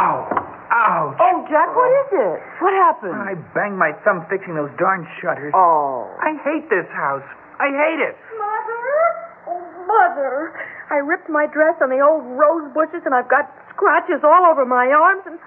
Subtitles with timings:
[0.00, 0.24] Ow!
[0.72, 1.18] Ouch!
[1.20, 2.38] Oh, Jack, what is it?
[2.64, 3.20] What happened?
[3.20, 5.52] I banged my thumb fixing those darn shutters.
[5.52, 6.08] Oh.
[6.24, 7.26] I hate this house.
[7.60, 8.16] I hate it.
[8.40, 8.88] Mother?
[9.52, 10.56] Oh, Mother.
[10.88, 14.64] I ripped my dress on the old rose bushes and I've got scratches all over
[14.64, 15.38] my arms and.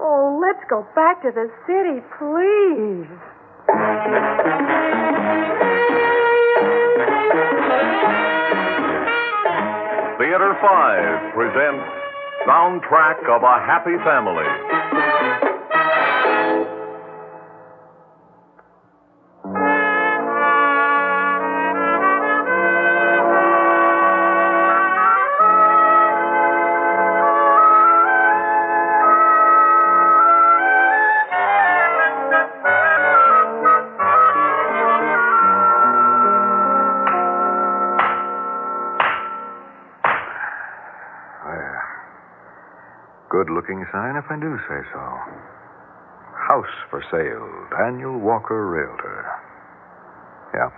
[0.00, 3.10] Oh, let's go back to the city, please.
[10.16, 11.99] Theater 5 presents
[12.46, 14.99] Soundtrack of a Happy Family.
[43.92, 45.02] Sign if I do say so.
[46.50, 47.46] House for sale,
[47.78, 49.26] Daniel Walker, Realtor.
[50.54, 50.70] Yeah.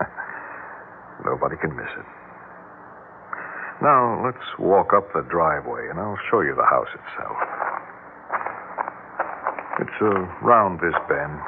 [1.24, 2.06] Nobody can miss it.
[3.82, 7.38] Now, let's walk up the driveway and I'll show you the house itself.
[9.80, 11.40] It's uh, around this bend,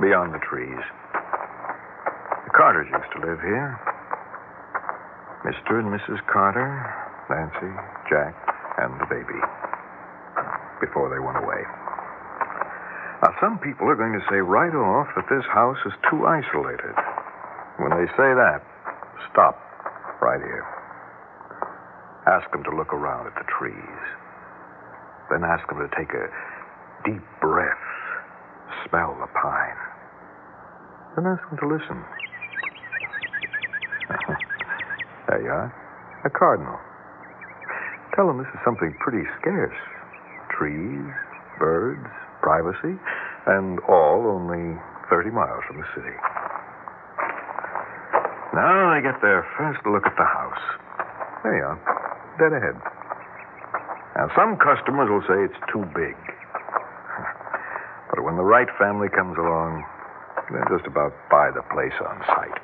[0.00, 0.84] beyond the trees.
[2.46, 3.74] The Carters used to live here.
[5.42, 5.82] Mr.
[5.82, 6.22] and Mrs.
[6.32, 6.70] Carter,
[7.28, 7.74] Nancy,
[8.08, 8.32] Jack,
[8.78, 9.63] and the baby.
[10.84, 11.64] Before they went away.
[13.24, 16.92] Now, some people are going to say right off that this house is too isolated.
[17.80, 18.60] When they say that,
[19.32, 19.56] stop
[20.20, 20.68] right here.
[22.28, 24.00] Ask them to look around at the trees.
[25.32, 26.28] Then ask them to take a
[27.08, 27.84] deep breath,
[28.84, 29.80] smell the pine.
[31.16, 32.04] Then ask them to listen.
[35.32, 35.72] there you are.
[36.28, 36.76] A cardinal.
[38.16, 39.93] Tell them this is something pretty scarce.
[40.56, 41.04] Trees,
[41.58, 42.06] birds,
[42.42, 42.96] privacy,
[43.46, 44.78] and all only
[45.10, 46.14] 30 miles from the city.
[48.54, 50.64] Now they get their first look at the house.
[51.42, 51.78] There you are,
[52.38, 52.78] dead ahead.
[54.14, 56.14] Now, some customers will say it's too big.
[58.14, 59.82] But when the right family comes along,
[60.52, 62.62] they'll just about buy the place on sight.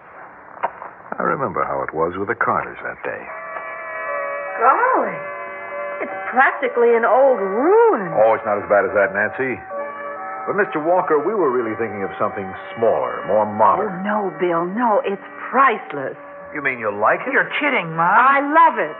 [1.19, 3.25] I remember how it was with the Carters that day.
[4.63, 5.30] Golly.
[6.31, 8.07] It's practically an old ruin.
[8.15, 9.59] Oh, it's not as bad as that, Nancy.
[10.47, 10.79] But, Mr.
[10.79, 12.47] Walker, we were really thinking of something
[12.79, 14.07] smaller, more modern.
[14.07, 15.03] Oh, no, Bill, no.
[15.03, 16.15] It's priceless.
[16.55, 17.35] You mean you like it?
[17.35, 18.15] You're kidding, Mom.
[18.15, 18.95] I love it.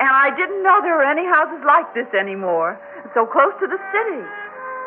[0.00, 2.80] And I didn't know there were any houses like this anymore.
[3.12, 4.24] So close to the city.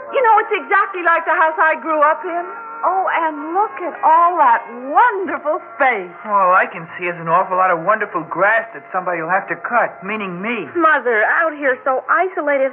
[0.10, 2.46] You know, it's exactly like the house I grew up in.
[2.86, 4.62] Oh, and look at all that
[4.94, 6.14] wonderful space.
[6.22, 9.50] All I can see is an awful lot of wonderful grass that somebody will have
[9.50, 10.70] to cut, meaning me.
[10.78, 12.70] Mother, out here so isolated.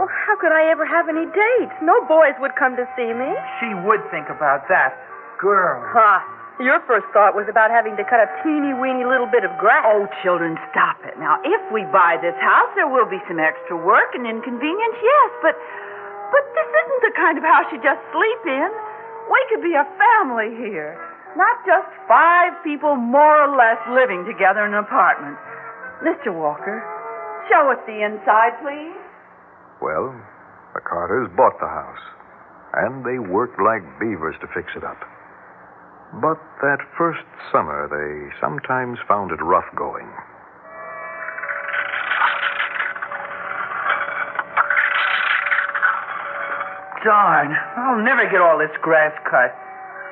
[0.00, 1.76] Well, how could I ever have any dates?
[1.84, 3.36] No boys would come to see me.
[3.60, 4.96] She would think about that.
[5.36, 5.84] Girl.
[5.92, 6.24] Ha!
[6.60, 9.84] Your first thought was about having to cut a teeny weeny little bit of grass.
[9.84, 11.20] Oh, children, stop it.
[11.20, 15.30] Now, if we buy this house, there will be some extra work and inconvenience, yes,
[15.44, 15.56] but
[16.30, 18.70] but this isn't the kind of house you just sleep in.
[19.30, 20.98] We could be a family here.
[21.38, 25.38] Not just five people more or less living together in an apartment.
[26.02, 26.34] Mr.
[26.34, 26.82] Walker,
[27.46, 28.98] show us the inside, please.
[29.78, 30.10] Well,
[30.74, 32.04] the Carters bought the house,
[32.82, 34.98] and they worked like beavers to fix it up.
[36.18, 37.22] But that first
[37.54, 40.10] summer, they sometimes found it rough going.
[47.04, 47.56] Darn.
[47.80, 49.56] I'll never get all this grass cut.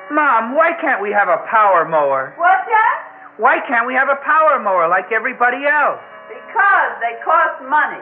[0.09, 2.33] Mom, why can't we have a power mower?
[2.37, 2.97] What's that?
[3.37, 6.01] Why can't we have a power mower like everybody else?
[6.27, 8.01] Because they cost money.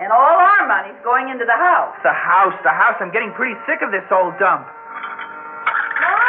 [0.00, 1.92] And all our money's going into the house.
[2.00, 2.96] The house, the house.
[3.02, 4.64] I'm getting pretty sick of this old dump.
[6.00, 6.24] Mom!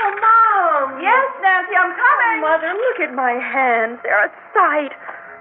[0.00, 0.98] Oh, Mom!
[0.98, 2.36] Yes, Nancy, I'm coming.
[2.42, 4.02] Mother, look at my hands.
[4.02, 4.90] They're a sight.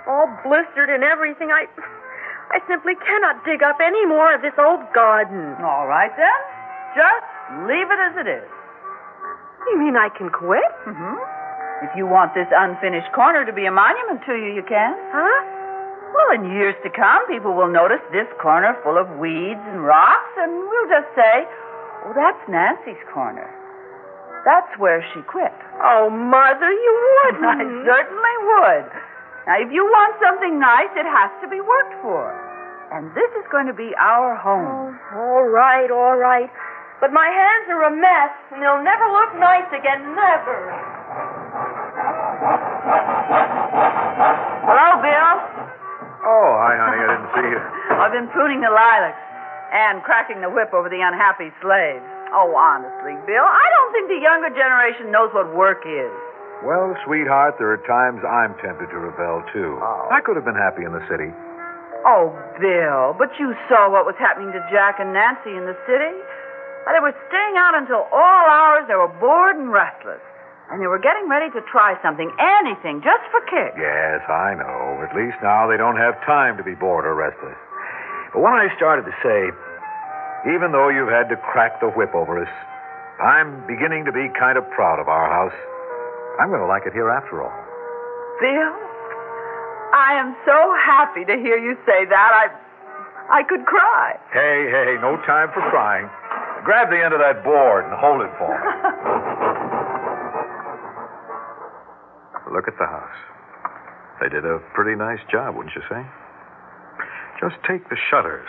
[0.05, 1.49] All blistered and everything.
[1.49, 1.65] I.
[2.49, 5.53] I simply cannot dig up any more of this old garden.
[5.61, 6.39] All right, then.
[6.97, 7.29] Just
[7.69, 8.49] leave it as it is.
[9.69, 10.71] You mean I can quit?
[10.89, 11.17] Mm-hmm.
[11.85, 14.97] If you want this unfinished corner to be a monument to you, you can.
[15.13, 15.39] Huh?
[16.09, 20.33] Well, in years to come, people will notice this corner full of weeds and rocks,
[20.41, 21.45] and we'll just say,
[22.09, 23.45] oh, that's Nancy's corner.
[24.43, 25.53] That's where she quit.
[25.83, 26.93] Oh, Mother, you
[27.29, 27.45] wouldn't.
[27.45, 28.87] I certainly would.
[29.49, 32.21] Now, if you want something nice, it has to be worked for.
[32.93, 34.93] And this is going to be our home.
[34.93, 36.53] Oh, all right, all right.
[37.01, 40.57] But my hands are a mess, and they'll never look nice again, never.
[44.69, 45.33] Hello, Bill.
[46.29, 47.01] Oh, hi, honey.
[47.01, 47.61] I didn't see you.
[48.05, 49.17] I've been pruning the lilacs
[49.73, 52.05] and cracking the whip over the unhappy slaves.
[52.37, 56.13] Oh, honestly, Bill, I don't think the younger generation knows what work is.
[56.63, 59.79] Well, sweetheart, there are times I'm tempted to rebel, too.
[59.79, 60.11] Oh.
[60.11, 61.31] I could have been happy in the city.
[62.03, 66.15] Oh, Bill, but you saw what was happening to Jack and Nancy in the city.
[66.87, 68.87] They were staying out until all hours.
[68.87, 70.19] They were bored and restless.
[70.71, 73.77] And they were getting ready to try something, anything, just for kicks.
[73.77, 75.01] Yes, I know.
[75.05, 77.57] At least now they don't have time to be bored or restless.
[78.33, 79.49] But when I started to say,
[80.49, 82.53] even though you've had to crack the whip over us,
[83.21, 85.57] I'm beginning to be kind of proud of our house.
[86.39, 87.51] I'm going to like it here after all.
[88.39, 88.73] Bill,
[89.91, 92.31] I am so happy to hear you say that.
[92.31, 92.47] I,
[93.27, 94.15] I could cry.
[94.31, 96.07] Hey, hey, no time for crying.
[96.63, 98.63] Grab the end of that board and hold it for me.
[102.55, 103.19] Look at the house.
[104.23, 106.03] They did a pretty nice job, wouldn't you say?
[107.39, 108.47] Just take the shutters.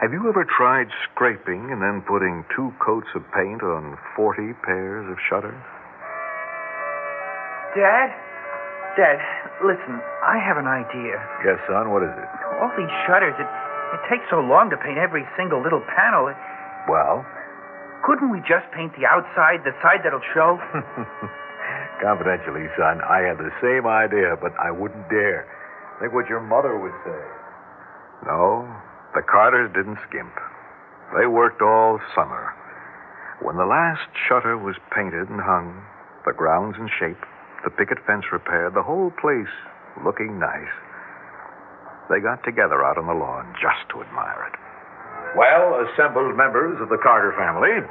[0.00, 5.10] Have you ever tried scraping and then putting two coats of paint on 40 pairs
[5.10, 5.60] of shutters?
[7.78, 8.10] Dad?
[8.98, 9.18] Dad,
[9.62, 11.14] listen, I have an idea.
[11.46, 12.28] Yes, son, what is it?
[12.58, 16.34] All these shutters, it, it takes so long to paint every single little panel.
[16.90, 17.22] Well,
[18.02, 20.58] Couldn't we just paint the outside, the side that'll show?
[22.02, 25.46] confidentially, son, I had the same idea, but I wouldn't dare.
[26.00, 27.22] Think what your mother would say.
[28.26, 28.66] No,
[29.14, 30.34] the Carters didn't skimp.
[31.18, 32.54] They worked all summer.
[33.42, 35.82] When the last shutter was painted and hung,
[36.26, 37.22] the grounds in shape,
[37.64, 39.50] the picket fence repaired, the whole place
[40.04, 40.72] looking nice,
[42.10, 44.56] they got together out on the lawn just to admire it.
[45.36, 47.84] Well, assembled members of the Carter family,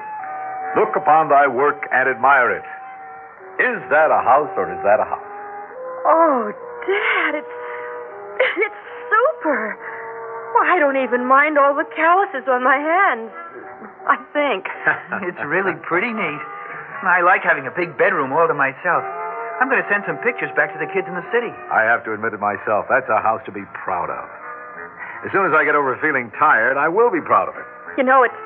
[0.73, 2.65] look upon thy work and admire it.
[3.61, 5.29] Is that a house or is that a house?
[6.05, 6.53] Oh,
[6.87, 7.55] Dad, it's
[8.65, 9.77] it's super.
[10.53, 13.29] Well, I don't even mind all the calluses on my hands.
[14.07, 14.65] I think.
[15.29, 16.41] it's really pretty neat.
[17.05, 19.03] I like having a big bedroom all to myself.
[19.57, 21.50] I'm going to send some pictures back to the kids in the city.
[21.74, 22.86] I have to admit it myself.
[22.86, 24.25] That's a house to be proud of.
[25.25, 27.65] As soon as I get over feeling tired, I will be proud of it.
[27.98, 28.38] You know, it's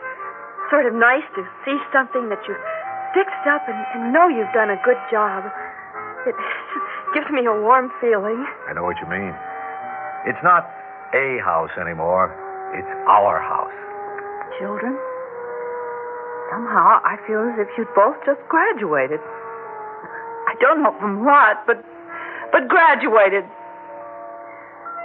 [0.71, 2.63] sort of nice to see something that you've
[3.11, 5.51] fixed up and, and know you've done a good job.
[6.23, 6.35] It
[7.13, 8.39] gives me a warm feeling.
[8.67, 9.35] I know what you mean.
[10.23, 10.63] It's not
[11.11, 12.31] a house anymore.
[12.71, 13.75] It's our house.
[14.63, 14.95] Children,
[16.55, 19.19] somehow I feel as if you'd both just graduated.
[20.61, 21.83] Don't know from what, but
[22.51, 23.43] but graduated.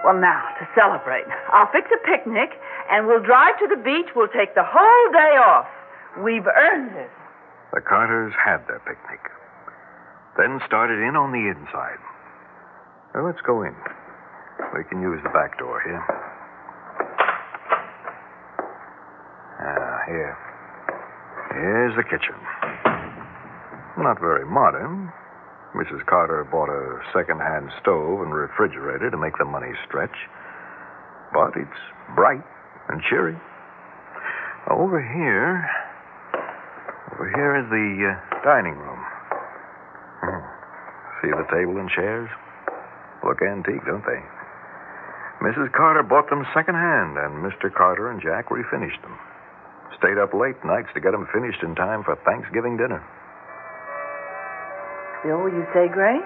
[0.05, 2.50] Well, now to celebrate, I'll fix a picnic
[2.91, 4.06] and we'll drive to the beach.
[4.14, 5.67] We'll take the whole day off.
[6.23, 7.11] We've earned it.
[7.73, 9.20] The Carters had their picnic.
[10.38, 11.99] Then started in on the inside.
[13.17, 13.75] Let's go in.
[14.76, 16.05] We can use the back door here.
[19.58, 20.37] Ah, here.
[21.53, 22.37] Here's the kitchen.
[23.99, 25.11] Not very modern.
[25.76, 26.00] Mrs.
[26.08, 30.17] Carter bought a second-hand stove and refrigerator to make the money stretch.
[31.37, 31.81] But it's
[32.17, 32.40] bright
[32.88, 33.37] and cheery.
[34.73, 35.69] Over here,
[37.12, 39.00] over here is the uh, dining room.
[40.25, 40.43] Hmm.
[41.20, 42.31] See the table and chairs?
[43.20, 44.22] Look antique, don't they?
[45.44, 45.69] Mrs.
[45.76, 47.69] Carter bought them secondhand, and Mr.
[47.69, 49.19] Carter and Jack refinished them.
[50.00, 53.05] Stayed up late nights to get them finished in time for Thanksgiving dinner.
[55.25, 56.25] Bill, will you say grace?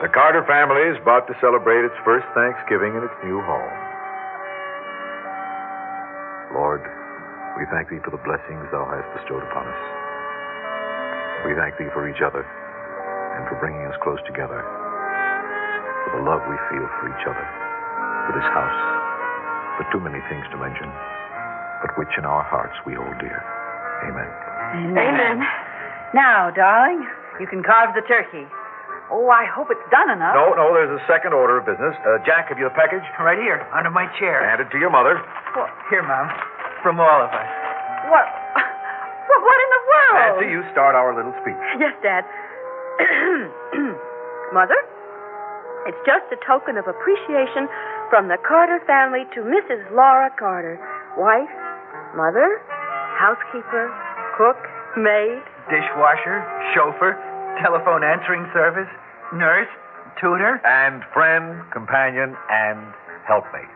[0.00, 3.76] The Carter family is about to celebrate its first Thanksgiving in its new home.
[6.56, 6.80] Lord,
[7.60, 9.82] we thank thee for the blessings thou hast bestowed upon us.
[11.44, 12.48] We thank thee for each other
[13.36, 14.64] and for bringing us close together,
[16.08, 17.46] for the love we feel for each other,
[18.24, 18.80] for this house,
[19.76, 20.88] for too many things to mention,
[21.84, 23.40] but which in our hearts we hold dear.
[24.08, 24.32] Amen.
[24.96, 25.69] Amen.
[26.14, 27.06] Now, darling,
[27.38, 28.46] you can carve the turkey.
[29.10, 30.38] Oh, I hope it's done enough.
[30.38, 31.94] No, no, there's a second order of business.
[32.06, 33.02] Uh, Jack, have you the package?
[33.18, 34.46] Right here, under my chair.
[34.46, 35.18] Hand it to your mother.
[35.90, 36.30] Here, Mom.
[36.82, 37.50] From all of us.
[38.10, 38.26] What?
[39.30, 40.14] What, what in the world?
[40.18, 41.54] Nancy, you start our little speech.
[41.78, 42.26] Yes, Dad.
[44.50, 44.74] Mother,
[45.86, 47.70] it's just a token of appreciation
[48.10, 49.86] from the Carter family to Mrs.
[49.94, 50.82] Laura Carter,
[51.14, 51.54] wife,
[52.18, 52.58] mother,
[53.22, 53.86] housekeeper,
[54.34, 54.58] cook,
[54.96, 55.42] maid.
[55.70, 56.42] Dishwasher,
[56.74, 57.14] chauffeur,
[57.62, 58.90] telephone answering service,
[59.34, 59.70] nurse,
[60.20, 60.58] tutor.
[60.66, 62.80] And friend, companion, and
[63.26, 63.70] helpmate.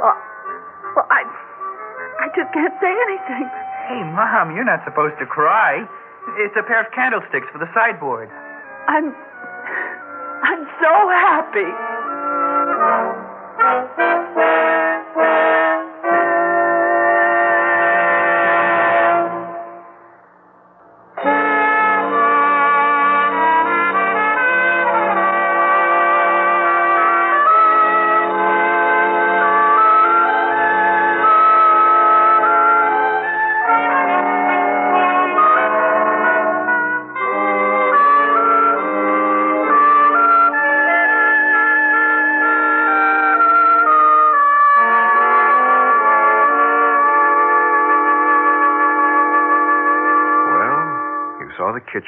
[0.00, 0.16] Well,
[0.96, 1.22] well, I,
[2.24, 3.44] I just can't say anything.
[3.88, 5.84] Hey, Mom, you're not supposed to cry.
[6.40, 8.30] It's a pair of candlesticks for the sideboard.
[8.88, 9.12] I'm,
[10.44, 11.68] I'm so happy.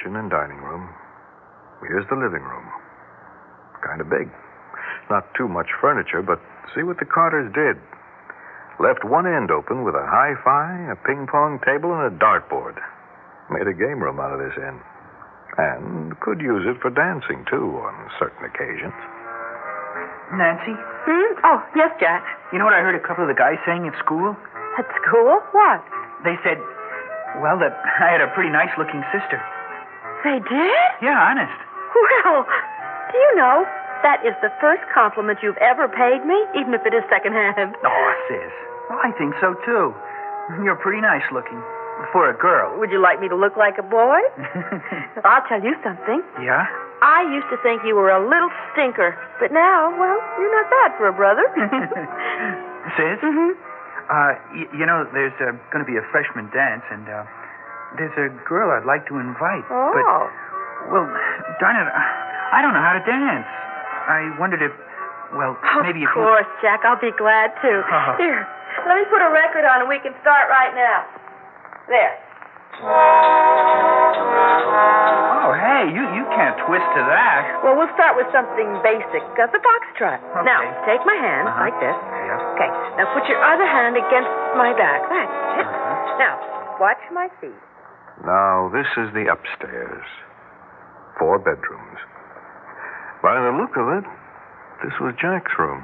[0.02, 0.88] Kitchen and dining room.
[1.86, 2.66] Here's the living room.
[3.86, 4.30] Kind of big.
[5.10, 6.38] Not too much furniture, but
[6.74, 7.78] see what the Carters did.
[8.82, 12.78] Left one end open with a hi fi, a ping pong table, and a dartboard.
[13.50, 14.80] Made a game room out of this end.
[15.58, 18.96] And could use it for dancing, too, on certain occasions.
[20.32, 20.72] Nancy,
[21.04, 21.34] Hmm?
[21.44, 22.24] Oh, yes, Jack.
[22.54, 24.32] you know what I heard a couple of the guys saying at school?
[24.78, 25.42] At school?
[25.52, 25.82] What?
[26.24, 26.56] They said,
[27.42, 29.36] well, that I had a pretty nice looking sister.
[30.24, 30.88] They did?
[31.02, 31.58] Yeah, honest.
[31.94, 32.46] Well,
[33.10, 33.66] do you know
[34.02, 37.74] that is the first compliment you've ever paid me, even if it is secondhand?
[37.84, 38.52] Oh, sis.
[38.90, 39.94] Well, I think so, too.
[40.64, 41.60] You're pretty nice looking.
[42.10, 42.74] For a girl.
[42.80, 44.18] Would you like me to look like a boy?
[45.24, 46.22] I'll tell you something.
[46.42, 46.66] yeah?
[47.02, 50.90] I used to think you were a little stinker, but now, well, you're not bad
[50.98, 51.42] for a brother.
[52.98, 53.18] Sis?
[53.22, 53.54] hmm
[54.10, 57.22] Uh, y- you know, there's uh, going to be a freshman dance, and uh,
[57.98, 59.64] there's a girl I'd like to invite.
[59.70, 59.92] Oh.
[59.92, 60.04] But,
[60.92, 61.06] well,
[61.60, 63.46] darn it, I don't know how to dance.
[64.08, 64.72] I wondered if,
[65.36, 66.08] well, maybe you.
[66.10, 66.82] of if course, Jack.
[66.84, 67.70] I'll be glad to.
[67.86, 68.14] Oh.
[68.18, 68.42] Here,
[68.88, 71.06] let me put a record on and we can start right now.
[71.88, 72.14] There.
[74.22, 77.60] Oh, hey, you, you can't twist to that.
[77.62, 80.18] Well, we'll start with something basic, uh, the foxtrot.
[80.22, 80.46] Okay.
[80.46, 81.66] Now, take my hand Uh-huh.
[81.68, 81.94] like this.
[81.94, 82.54] Yeah.
[82.56, 82.70] Okay.
[82.98, 85.02] Now put your other hand against my back.
[85.10, 85.66] That's it.
[85.66, 86.18] Uh-huh.
[86.22, 86.34] Now,
[86.80, 87.54] watch my feet.
[88.22, 90.06] Now, this is the upstairs.
[91.18, 91.98] Four bedrooms.
[93.18, 94.06] By the look of it,
[94.86, 95.82] this was Jack's room.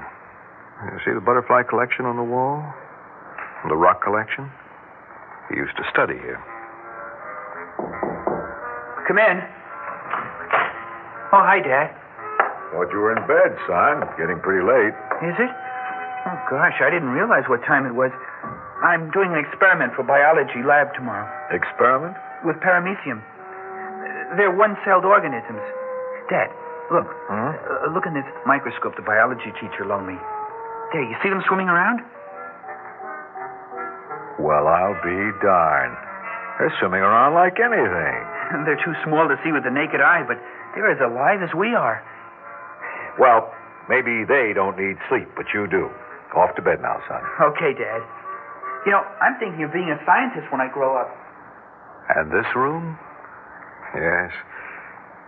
[0.87, 2.62] You see the butterfly collection on the wall?
[3.66, 4.47] The rock collection?
[5.50, 6.38] He used to study here.
[9.11, 9.42] Come in.
[11.35, 11.90] Oh, hi, Dad.
[12.71, 14.07] Thought you were in bed, son.
[14.14, 14.95] Getting pretty late.
[15.26, 15.50] Is it?
[15.50, 18.12] Oh, gosh, I didn't realize what time it was.
[18.78, 22.14] I'm doing an experiment for biology lab tomorrow Experiment?
[22.45, 23.23] With paramecium.
[24.37, 25.62] They're one-celled organisms.
[26.28, 26.52] Dad,
[26.92, 27.09] look.
[27.28, 27.57] Huh?
[27.57, 30.18] Uh, look in this microscope the biology teacher loaned me.
[30.92, 32.00] There, you see them swimming around?
[34.38, 35.97] Well, I'll be darned.
[36.59, 38.18] They're swimming around like anything.
[38.66, 40.38] They're too small to see with the naked eye, but
[40.75, 42.00] they're as alive as we are.
[43.18, 43.52] Well,
[43.88, 45.90] maybe they don't need sleep, but you do.
[46.37, 47.21] Off to bed now, son.
[47.52, 48.00] Okay, Dad.
[48.87, 51.11] You know, I'm thinking of being a scientist when I grow up.
[52.17, 52.99] And this room?
[53.95, 54.33] Yes.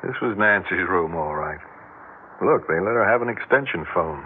[0.02, 1.60] This was Nancy's room, all right.
[2.40, 4.24] Look, they let her have an extension phone.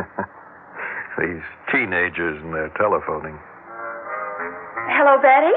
[1.20, 3.36] These teenagers and their telephoning.
[4.96, 5.52] Hello, Betty?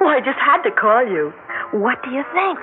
[0.00, 1.28] Well, I just had to call you.
[1.76, 2.58] What do you think?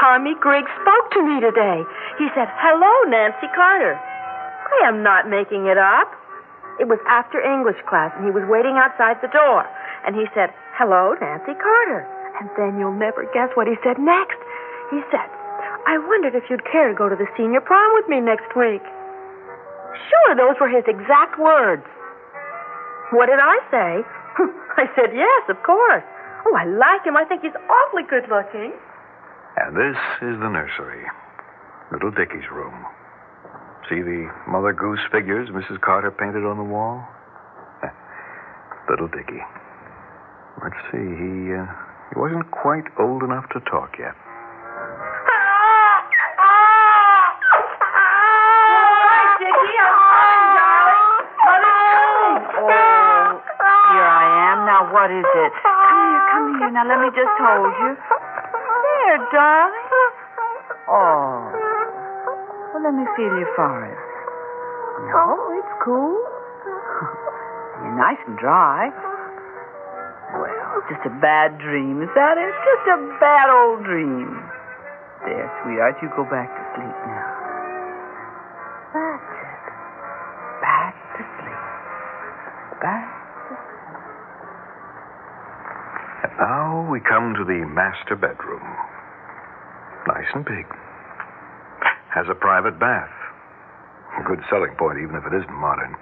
[0.00, 1.84] Tommy Griggs spoke to me today.
[2.16, 4.00] He said, Hello, Nancy Carter.
[4.00, 6.08] I am not making it up.
[6.80, 9.68] It was after English class, and he was waiting outside the door.
[10.08, 12.08] And he said, Hello, Nancy Carter.
[12.42, 14.34] And then you'll never guess what he said next.
[14.90, 15.30] He said,
[15.86, 18.82] I wondered if you'd care to go to the senior prom with me next week.
[20.10, 21.86] Sure, those were his exact words.
[23.14, 23.90] What did I say?
[24.82, 26.02] I said, yes, of course.
[26.42, 27.14] Oh, I like him.
[27.14, 28.74] I think he's awfully good looking.
[29.62, 31.06] And this is the nursery.
[31.94, 32.74] Little Dickie's room.
[33.86, 35.78] See the Mother Goose figures Mrs.
[35.80, 37.06] Carter painted on the wall?
[38.90, 39.46] Little Dickie.
[40.58, 41.70] Let's see, he, uh,
[42.12, 44.14] he wasn't quite old enough to talk yet.
[54.82, 55.52] Oh, what is it?
[55.62, 56.70] Come here, come here.
[56.74, 57.94] Now, let me just hold you.
[57.94, 59.88] There, darling.
[60.90, 61.54] Oh.
[62.74, 63.94] Well, let me feel your forehead.
[65.06, 66.18] No, oh, it's cool.
[67.86, 68.90] You're nice and dry.
[70.34, 72.54] Well, just a bad dream, is that it?
[72.64, 74.42] Just a bad old dream.
[75.22, 77.28] There, sweetheart, you go back to sleep now.
[78.90, 79.64] That's it.
[80.62, 81.62] Back to sleep.
[82.82, 84.02] Back to sleep.
[86.26, 88.66] And now we come to the master bedroom.
[90.08, 90.66] Nice and big.
[92.10, 93.14] Has a private bath.
[94.18, 95.94] A good selling point, even if it isn't modern.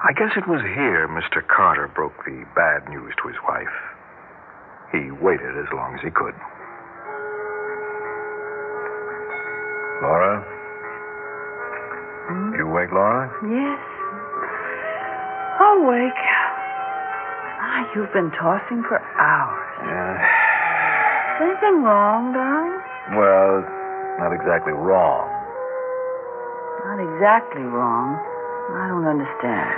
[0.00, 1.44] I guess it was here Mr.
[1.44, 3.76] Carter broke the bad news to his wife.
[4.92, 6.32] He waited as long as he could.
[10.00, 10.40] Laura?
[12.56, 13.28] You awake, Laura?
[13.44, 13.80] Yes.
[15.60, 16.24] Awake.
[17.60, 19.68] Ah, you've been tossing for hours.
[19.84, 20.16] Yeah.
[21.36, 22.80] Is anything wrong, darling?
[23.20, 23.68] Well,
[24.16, 25.28] not exactly wrong.
[26.88, 28.16] Not exactly wrong.
[28.76, 29.74] I don't understand.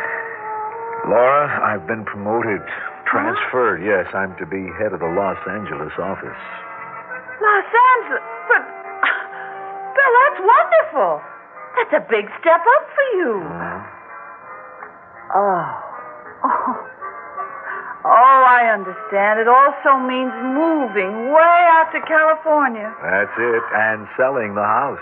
[1.08, 2.62] Laura, I've been promoted.
[3.11, 4.06] Transferred, yes.
[4.14, 6.42] I'm to be head of the Los Angeles office.
[7.42, 8.25] Los Angeles?
[8.49, 8.62] But.
[9.96, 11.12] Bill, that's wonderful.
[11.76, 13.32] That's a big step up for you.
[13.44, 13.80] Uh-huh.
[15.37, 15.66] Oh.
[16.44, 16.88] Oh.
[18.02, 19.38] Oh, I understand.
[19.38, 22.90] It also means moving way out to California.
[22.99, 24.99] That's it, and selling the house.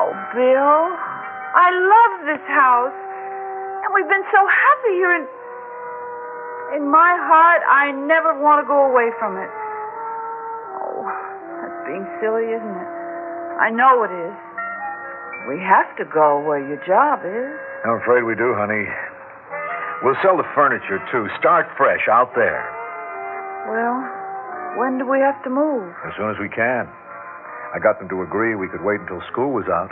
[0.00, 0.96] Oh, Bill,
[1.54, 2.94] I love this house.
[3.82, 5.12] And we've been so happy here.
[5.18, 5.26] And
[6.78, 9.50] in my heart, I never want to go away from it.
[10.78, 11.02] Oh,
[11.58, 12.90] that's being silly, isn't it?
[13.58, 14.36] I know it is.
[15.50, 17.50] We have to go where your job is.
[17.82, 18.86] I'm afraid we do, honey.
[20.04, 21.28] We'll sell the furniture, too.
[21.40, 22.62] Start fresh out there.
[23.68, 23.96] Well,
[24.78, 25.92] when do we have to move?
[26.06, 26.88] As soon as we can.
[27.74, 29.90] I got them to agree we could wait until school was out.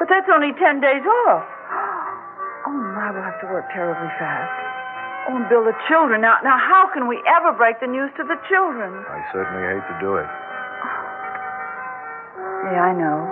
[0.00, 1.44] But that's only ten days off.
[2.66, 4.48] Oh, my, we'll have to work terribly fast.
[5.28, 6.24] Oh, and Bill, the children.
[6.24, 9.04] Now, now, how can we ever break the news to the children?
[9.04, 10.26] I certainly hate to do it.
[12.60, 13.24] Yeah, I know.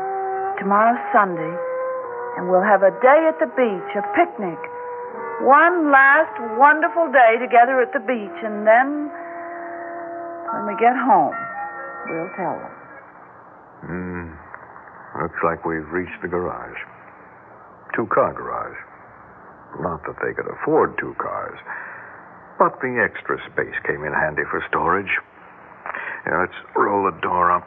[0.59, 1.53] Tomorrow's Sunday,
[2.41, 4.59] and we'll have a day at the beach, a picnic.
[5.45, 9.13] One last wonderful day together at the beach, and then
[10.51, 11.37] when we get home,
[12.09, 12.75] we'll tell them.
[13.85, 14.28] Hmm.
[15.21, 16.79] Looks like we've reached the garage.
[17.95, 18.79] Two car garage.
[19.83, 21.59] Not that they could afford two cars,
[22.59, 25.11] but the extra space came in handy for storage.
[26.27, 27.67] Yeah, let's roll the door up.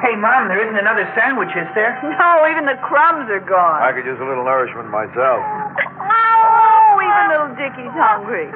[0.00, 1.92] Hey, Mom, there isn't another sandwich, is there?
[2.20, 3.82] No, even the crumbs are gone.
[3.82, 5.42] I could use a little nourishment myself.
[5.42, 8.48] Oh, even little Dickie's hungry.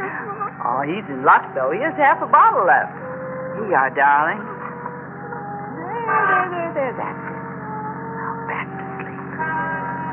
[0.65, 1.71] Oh, he's in luck, though.
[1.71, 3.04] He has half a bottle left.
[3.55, 4.41] Here you are, darling.
[5.75, 6.95] There, there, there, there.
[6.99, 7.43] That's it.
[8.19, 9.23] Now back to sleep.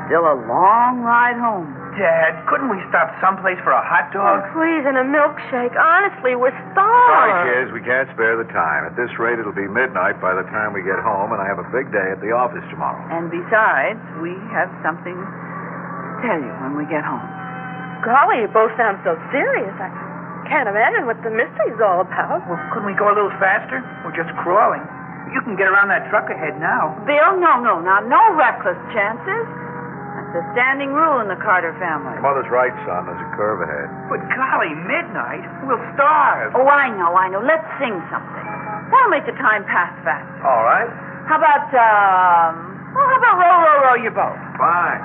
[0.08, 1.68] Still a long ride home.
[1.92, 4.48] Dad, couldn't we stop someplace for a hot Oh, dog?
[4.56, 5.76] please, and a milkshake.
[5.76, 7.44] Honestly, we're Sorry, starved.
[7.52, 8.88] kids, we can't spare the time.
[8.88, 11.60] At this rate, it'll be midnight by the time we get home, and I have
[11.60, 12.96] a big day at the office tomorrow.
[13.12, 17.20] And besides, we have something to tell you when we get home.
[18.00, 19.76] Golly, you both sound so serious.
[19.76, 19.92] I
[20.48, 22.42] can't imagine what the mystery's all about.
[22.48, 23.82] Well, couldn't we go a little faster?
[24.04, 24.82] We're just crawling.
[25.32, 26.92] You can get around that truck ahead now.
[27.08, 29.44] Bill, no, no, now, no reckless chances.
[30.12, 32.20] That's a standing rule in the Carter family.
[32.20, 33.08] Mother's right, son.
[33.08, 33.88] There's a curve ahead.
[34.12, 35.40] But golly, midnight.
[35.64, 36.52] We'll starve.
[36.52, 37.40] Oh, I know, I know.
[37.40, 38.46] Let's sing something.
[38.92, 40.28] That'll make the time pass fast.
[40.44, 40.88] All right.
[41.24, 42.52] How about, um,
[42.92, 44.36] well, how about row, row, row your boat?
[44.60, 45.00] Fine.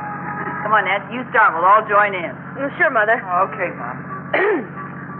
[0.68, 1.56] Come on, Nancy, you start.
[1.56, 2.36] We'll all join in.
[2.76, 3.16] Sure, Mother.
[3.48, 4.07] Okay, Mom.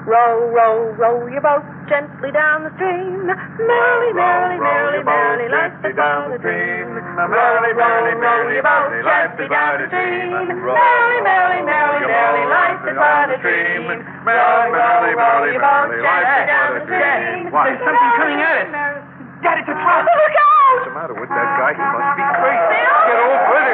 [0.08, 3.28] Row, row, row your boat gently down the stream.
[3.28, 6.96] Merrily, merrily, merrily, merrily, lightly down the stream.
[6.96, 10.32] Row, row, row your boat gently down the stream.
[10.32, 13.84] Merrily, merrily, merrily, merrily, lightly by the stream.
[14.24, 17.52] Row, row, row your boat gently down the stream.
[17.52, 19.04] There's something coming at us.
[19.44, 20.02] Dad, it's a truck.
[20.02, 20.82] Look out!
[20.82, 21.72] What's the matter with that guy?
[21.78, 22.80] He must be crazy.
[23.06, 23.67] Get over it.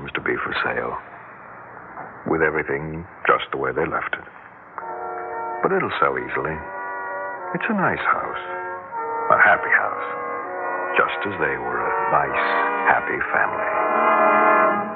[0.00, 0.96] Comes to be for sale.
[2.32, 4.24] With everything just the way they left it.
[5.60, 6.56] But it'll sell easily.
[7.52, 8.44] It's a nice house.
[9.28, 10.08] A happy house.
[10.96, 12.46] Just as they were a nice,
[12.88, 14.89] happy family.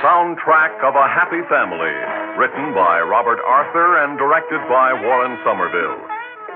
[0.00, 1.92] Soundtrack of a Happy Family,
[2.40, 6.00] written by Robert Arthur and directed by Warren Somerville.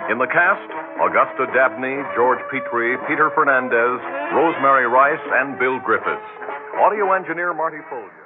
[0.08, 0.64] In the cast,
[0.96, 4.00] Augusta Dabney, George Petrie, Peter Fernandez,
[4.32, 6.24] Rosemary Rice, and Bill Griffiths.
[6.80, 8.23] Audio engineer Marty Folger.